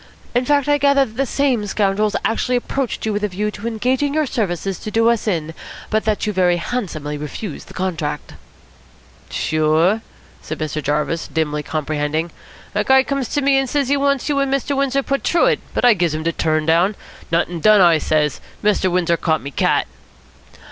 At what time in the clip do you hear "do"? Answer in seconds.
4.89-5.07